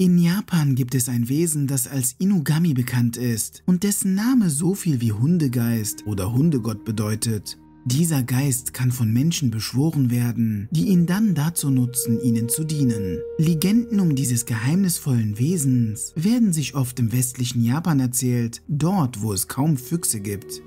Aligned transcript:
In 0.00 0.16
Japan 0.16 0.76
gibt 0.76 0.94
es 0.94 1.08
ein 1.08 1.28
Wesen, 1.28 1.66
das 1.66 1.88
als 1.88 2.14
Inugami 2.18 2.72
bekannt 2.72 3.16
ist 3.16 3.64
und 3.66 3.82
dessen 3.82 4.14
Name 4.14 4.48
so 4.48 4.74
viel 4.74 5.00
wie 5.00 5.10
Hundegeist 5.10 6.06
oder 6.06 6.32
Hundegott 6.32 6.84
bedeutet. 6.84 7.58
Dieser 7.84 8.22
Geist 8.22 8.74
kann 8.74 8.92
von 8.92 9.12
Menschen 9.12 9.50
beschworen 9.50 10.10
werden, 10.10 10.68
die 10.70 10.88
ihn 10.88 11.06
dann 11.06 11.34
dazu 11.34 11.70
nutzen, 11.70 12.20
ihnen 12.20 12.48
zu 12.48 12.62
dienen. 12.62 13.18
Legenden 13.38 13.98
um 13.98 14.14
dieses 14.14 14.46
geheimnisvollen 14.46 15.38
Wesens 15.38 16.12
werden 16.14 16.52
sich 16.52 16.74
oft 16.74 17.00
im 17.00 17.12
westlichen 17.12 17.64
Japan 17.64 17.98
erzählt, 17.98 18.62
dort 18.68 19.22
wo 19.22 19.32
es 19.32 19.48
kaum 19.48 19.76
Füchse 19.76 20.20
gibt. 20.20 20.62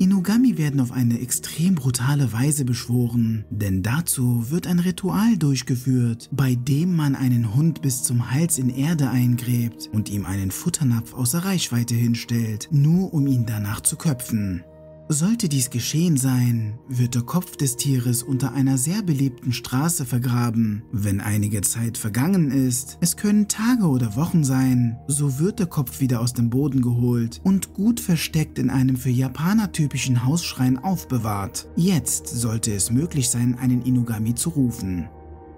Inugami 0.00 0.56
werden 0.56 0.80
auf 0.80 0.92
eine 0.92 1.20
extrem 1.20 1.74
brutale 1.74 2.32
Weise 2.32 2.64
beschworen, 2.64 3.44
denn 3.50 3.82
dazu 3.82 4.50
wird 4.50 4.66
ein 4.66 4.78
Ritual 4.78 5.36
durchgeführt, 5.36 6.30
bei 6.32 6.54
dem 6.54 6.96
man 6.96 7.14
einen 7.14 7.54
Hund 7.54 7.82
bis 7.82 8.02
zum 8.02 8.30
Hals 8.30 8.56
in 8.56 8.70
Erde 8.70 9.10
eingräbt 9.10 9.90
und 9.92 10.08
ihm 10.08 10.24
einen 10.24 10.52
Futternapf 10.52 11.12
außer 11.12 11.40
Reichweite 11.40 11.94
hinstellt, 11.94 12.68
nur 12.70 13.12
um 13.12 13.26
ihn 13.26 13.44
danach 13.44 13.82
zu 13.82 13.96
köpfen. 13.96 14.64
Sollte 15.12 15.48
dies 15.48 15.70
geschehen 15.70 16.16
sein, 16.16 16.78
wird 16.88 17.16
der 17.16 17.22
Kopf 17.22 17.56
des 17.56 17.74
Tieres 17.74 18.22
unter 18.22 18.52
einer 18.52 18.78
sehr 18.78 19.02
belebten 19.02 19.52
Straße 19.52 20.04
vergraben. 20.04 20.84
Wenn 20.92 21.20
einige 21.20 21.62
Zeit 21.62 21.98
vergangen 21.98 22.52
ist, 22.52 22.96
es 23.00 23.16
können 23.16 23.48
Tage 23.48 23.88
oder 23.88 24.14
Wochen 24.14 24.44
sein, 24.44 25.00
so 25.08 25.40
wird 25.40 25.58
der 25.58 25.66
Kopf 25.66 25.98
wieder 25.98 26.20
aus 26.20 26.32
dem 26.32 26.48
Boden 26.48 26.80
geholt 26.80 27.40
und 27.42 27.74
gut 27.74 27.98
versteckt 27.98 28.56
in 28.60 28.70
einem 28.70 28.94
für 28.94 29.10
Japaner 29.10 29.72
typischen 29.72 30.24
Hausschrein 30.24 30.78
aufbewahrt. 30.78 31.66
Jetzt 31.74 32.28
sollte 32.28 32.72
es 32.72 32.92
möglich 32.92 33.30
sein, 33.30 33.58
einen 33.58 33.82
Inugami 33.82 34.36
zu 34.36 34.50
rufen. 34.50 35.08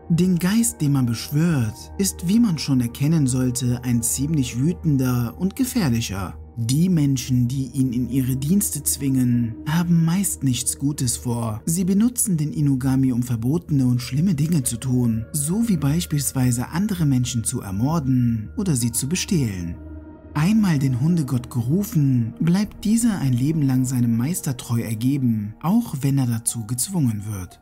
Den 0.09 0.38
Geist, 0.38 0.80
den 0.80 0.93
man 0.93 1.05
beschwört, 1.05 1.93
ist, 1.98 2.26
wie 2.26 2.41
man 2.41 2.57
schon 2.57 2.80
erkennen 2.80 3.26
sollte, 3.26 3.85
ein 3.85 4.02
ziemlich 4.02 4.59
wütender 4.59 5.35
und 5.38 5.57
gefährlicher. 5.57 6.38
Die 6.56 6.90
Menschen, 6.90 7.48
die 7.48 7.70
ihn 7.72 7.95
in 7.95 8.10
ihre 8.10 8.36
Dienste 8.36 8.82
zwingen, 8.82 9.54
haben 9.66 10.04
meist 10.04 10.45
nichts 10.45 10.78
Gutes 10.78 11.16
vor. 11.16 11.62
Sie 11.64 11.84
benutzen 11.84 12.36
den 12.36 12.52
Inugami, 12.52 13.10
um 13.12 13.22
verbotene 13.22 13.86
und 13.86 14.02
schlimme 14.02 14.34
Dinge 14.34 14.62
zu 14.62 14.76
tun, 14.76 15.24
so 15.32 15.68
wie 15.70 15.78
beispielsweise 15.78 16.68
andere 16.68 17.06
Menschen 17.06 17.42
zu 17.42 17.62
ermorden 17.62 18.50
oder 18.58 18.76
sie 18.76 18.92
zu 18.92 19.08
bestehlen. 19.08 19.76
Einmal 20.34 20.78
den 20.78 21.00
Hundegott 21.00 21.48
gerufen, 21.48 22.34
bleibt 22.38 22.84
dieser 22.84 23.18
ein 23.18 23.32
Leben 23.32 23.62
lang 23.62 23.86
seinem 23.86 24.16
Meister 24.16 24.54
treu 24.56 24.82
ergeben, 24.82 25.54
auch 25.62 25.96
wenn 26.02 26.18
er 26.18 26.26
dazu 26.26 26.66
gezwungen 26.66 27.24
wird. 27.26 27.60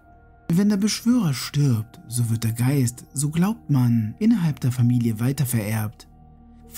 Wenn 0.53 0.69
der 0.69 0.79
Beschwörer 0.79 1.33
stirbt, 1.33 2.01
so 2.09 2.29
wird 2.29 2.43
der 2.43 2.53
Geist, 2.53 3.07
so 3.15 3.31
glaubt 3.31 3.71
man, 3.71 4.17
innerhalb 4.19 4.59
der 4.59 4.73
Familie 4.73 5.21
weitervererbt 5.21 6.10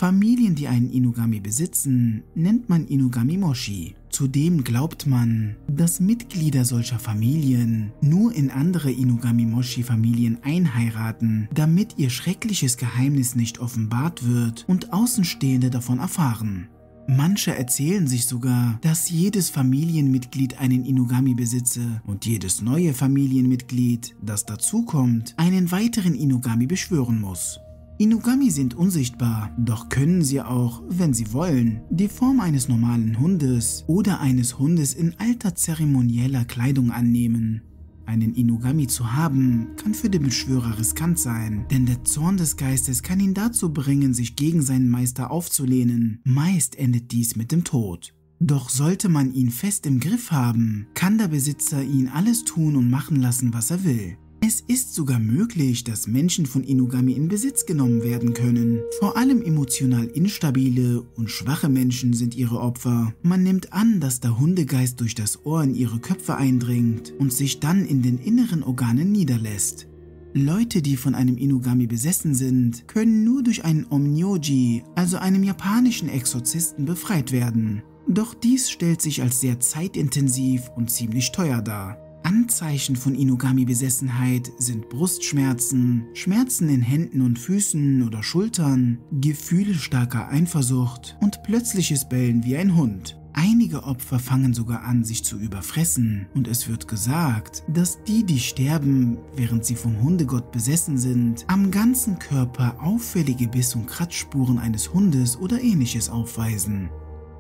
Familien, 0.03 0.57
die 0.57 0.67
einen 0.67 0.91
Inugami 0.91 1.39
besitzen, 1.39 2.25
nennt 2.35 2.69
man 2.69 2.89
Inugami 2.89 3.37
Moshi. 3.37 3.95
Zudem 4.11 4.65
glaubt 4.65 5.07
man, 5.07 5.55
dass 5.69 6.01
Mitglieder 6.01 6.65
solcher 6.65 6.99
Familien 6.99 7.93
nur 8.01 8.35
in 8.35 8.51
andere 8.51 8.91
Inugami 8.91 9.47
Moshi 9.47 9.85
Familien 9.85 10.39
einheiraten, 10.43 11.49
damit 11.55 11.99
ihr 11.99 12.11
schreckliches 12.11 12.79
Geheimnis 12.79 13.37
nicht 13.37 13.61
offenbart 13.61 14.27
wird 14.27 14.65
und 14.67 14.93
Außenstehende 14.93 15.71
davon 15.71 16.01
erfahren. 16.01 16.67
Manche 17.07 17.55
erzählen 17.55 18.09
sich 18.09 18.27
sogar, 18.27 18.81
dass 18.83 19.09
jedes 19.09 19.51
Familienmitglied 19.51 20.59
einen 20.59 20.85
Inugami 20.85 21.35
besitze 21.35 22.03
und 22.05 22.27
jedes 22.27 22.61
neue 22.61 22.93
Familienmitglied, 22.93 24.17
das 24.21 24.47
dazukommt, 24.47 25.35
einen 25.37 25.71
weiteren 25.71 26.17
Inugami 26.17 26.67
beschwören 26.67 27.21
muss. 27.21 27.61
Inugami 28.03 28.51
sind 28.51 28.75
unsichtbar, 28.75 29.55
doch 29.57 29.89
können 29.89 30.25
sie 30.25 30.41
auch, 30.41 30.83
wenn 30.89 31.15
sie 31.15 31.33
wollen, 31.33 31.83
die 31.89 32.09
Form 32.09 32.41
eines 32.41 32.69
normalen 32.69 33.21
Hundes 33.21 33.85
oder 33.87 34.19
eines 34.19 34.59
Hundes 34.59 34.93
in 34.95 35.15
alter 35.21 35.55
zeremonieller 35.55 36.45
Kleidung 36.45 36.91
annehmen. 36.91 37.63
Einen 38.05 38.35
Inugami 38.35 38.89
zu 38.89 39.13
haben, 39.13 39.69
kann 39.77 39.95
für 39.95 40.11
den 40.11 40.25
Beschwörer 40.25 40.81
riskant 40.81 41.21
sein, 41.21 41.67
denn 41.71 41.87
der 41.87 42.03
Zorn 42.03 42.39
des 42.39 42.57
Geistes 42.57 43.05
kann 43.05 43.21
ihn 43.21 43.35
dazu 43.35 43.73
bringen, 43.73 44.15
sich 44.15 44.35
gegen 44.35 44.63
seinen 44.63 44.89
Meister 44.89 45.31
aufzulehnen. 45.31 46.19
Meist 46.25 46.77
endet 46.77 47.13
dies 47.13 47.37
mit 47.37 47.53
dem 47.53 47.63
Tod. 47.63 48.15
Doch 48.41 48.69
sollte 48.69 49.09
man 49.09 49.33
ihn 49.33 49.53
fest 49.53 49.87
im 49.87 50.01
Griff 50.01 50.33
haben, 50.33 50.89
kann 50.95 51.19
der 51.19 51.29
Besitzer 51.29 51.85
ihn 51.85 52.09
alles 52.09 52.43
tun 52.43 52.75
und 52.75 52.91
machen 52.91 53.21
lassen, 53.21 53.55
was 53.55 53.71
er 53.71 53.85
will. 53.85 54.17
Es 54.45 54.61
ist 54.61 54.93
sogar 54.93 55.21
möglich, 55.21 55.85
dass 55.85 56.09
Menschen 56.09 56.47
von 56.47 56.65
Inugami 56.65 57.13
in 57.13 57.29
Besitz 57.29 57.65
genommen 57.65 58.03
werden 58.03 58.35
können. 58.35 58.81
Vor 58.99 59.17
allem 59.17 59.41
emotional 59.41 60.07
instabile 60.07 61.01
und 61.15 61.31
schwache 61.31 61.69
Menschen 61.69 62.13
sind 62.13 62.35
ihre 62.35 62.59
Opfer. 62.59 63.15
Man 63.23 63.45
nimmt 63.45 63.73
an, 63.73 64.01
dass 64.01 64.19
der 64.19 64.41
Hundegeist 64.41 65.01
durch 65.01 65.15
das 65.15 65.47
Ohr 65.47 65.63
in 65.63 65.77
ihre 65.77 66.01
Köpfe 66.01 66.35
eindringt 66.37 67.13
und 67.21 67.33
sich 67.33 67.61
dann 67.61 67.87
in 67.87 68.03
den 68.03 68.19
inneren 68.19 68.65
Organen 68.65 69.13
niederlässt. 69.13 69.87
Leute, 70.35 70.83
die 70.83 70.97
von 70.97 71.15
einem 71.15 71.37
Inugami 71.37 71.87
besessen 71.87 72.35
sind, 72.35 72.89
können 72.89 73.23
nur 73.23 73.45
durch 73.45 73.65
einen 73.65 73.87
Omnyoji, 73.89 74.83
also 74.97 75.19
einem 75.19 75.45
japanischen 75.45 76.09
Exorzisten, 76.09 76.85
befreit 76.85 77.31
werden. 77.31 77.85
Doch 78.09 78.35
dies 78.35 78.71
stellt 78.71 79.03
sich 79.03 79.23
als 79.23 79.39
sehr 79.39 79.61
zeitintensiv 79.61 80.69
und 80.75 80.91
ziemlich 80.91 81.31
teuer 81.31 81.63
dar. 81.63 81.97
Anzeichen 82.25 82.97
von 82.97 83.15
Inugami-Besessenheit 83.15 84.53
sind 84.59 84.89
Brustschmerzen, 84.89 86.07
Schmerzen 86.15 86.69
in 86.69 86.83
Händen 86.83 87.21
und 87.21 87.39
Füßen 87.39 88.07
oder 88.07 88.23
Schultern, 88.23 88.99
Gefühle 89.21 89.75
starker 89.75 90.29
Eifersucht 90.31 91.17
und 91.21 91.43
plötzliches 91.43 92.09
Bellen 92.09 92.45
wie 92.45 92.57
ein 92.57 92.77
Hund. 92.77 93.19
Einige 93.35 93.85
Opfer 93.85 94.19
fangen 94.19 94.53
sogar 94.53 94.83
an, 94.85 95.05
sich 95.05 95.25
zu 95.25 95.39
überfressen 95.39 96.27
und 96.35 96.47
es 96.47 96.69
wird 96.69 96.87
gesagt, 96.87 97.65
dass 97.67 98.03
die, 98.05 98.25
die 98.25 98.39
sterben, 98.39 99.19
während 99.35 99.65
sie 99.65 99.75
vom 99.75 100.03
Hundegott 100.03 100.53
besessen 100.53 100.99
sind, 100.99 101.45
am 101.47 101.71
ganzen 101.71 102.19
Körper 102.19 102.77
auffällige 102.83 103.49
Biss- 103.49 103.75
und 103.75 103.87
Kratzspuren 103.87 104.59
eines 104.59 104.93
Hundes 104.93 105.39
oder 105.39 105.63
ähnliches 105.63 106.11
aufweisen. 106.11 106.91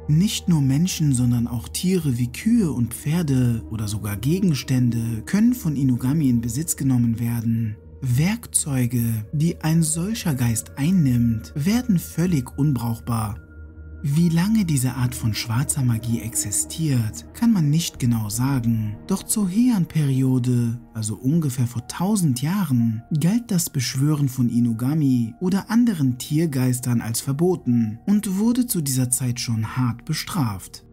Nicht 0.09 0.49
nur 0.49 0.61
Menschen, 0.61 1.15
sondern 1.15 1.47
auch 1.47 1.69
Tiere 1.69 2.19
wie 2.19 2.33
Kühe 2.33 2.73
und 2.73 2.93
Pferde 2.93 3.63
oder 3.71 3.87
sogar 3.87 4.17
Gegenstände 4.17 5.23
können 5.27 5.55
von 5.55 5.77
Inugami 5.77 6.29
in 6.29 6.41
Besitz 6.41 6.77
genommen 6.77 7.21
werden. 7.21 7.77
Werkzeuge, 8.01 9.05
die 9.33 9.61
ein 9.61 9.83
solcher 9.85 10.35
Geist 10.35 10.73
einnimmt, 10.77 11.53
werden 11.55 12.01
völlig 12.01 12.59
unbrauchbar 12.59 13.37
wie 14.03 14.29
lange 14.29 14.65
diese 14.65 14.95
Art 14.95 15.15
von 15.15 15.33
schwarzer 15.33 15.83
Magie 15.83 16.21
existiert, 16.21 17.25
kann 17.35 17.53
man 17.53 17.71
nicht 17.71 18.01
genau 18.01 18.29
sagen. 18.29 18.97
Doch 19.07 19.23
zur 19.23 19.49
Heian-Periode, 19.49 20.81
also 20.93 21.15
ungefähr 21.15 21.69
vor 21.69 21.83
1000 21.83 22.43
Jahren, 22.43 23.03
galt 23.21 23.51
das 23.53 23.71
Beschwören 23.71 24.29
von 24.29 24.49
Inugami 24.49 25.35
oder 25.41 25.71
anderen 25.71 26.19
Tiergeistern 26.19 27.01
als 27.01 27.21
verboten 27.21 28.01
und 28.05 28.39
wurde 28.39 28.67
zu 28.67 28.81
dieser 28.81 29.09
Zeit 29.09 29.39
schon 29.39 29.77
hart 29.77 30.05
bestraft. 30.05 30.85